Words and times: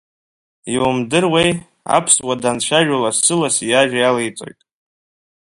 Иумдыруеи, 0.73 1.51
аԥсуа 1.97 2.35
данцәажәо 2.41 2.97
лассы-лассы 3.03 3.63
иажәа 3.67 3.99
иалеиҵоит… 4.01 4.59